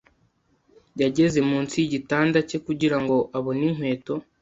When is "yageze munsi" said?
1.01-1.73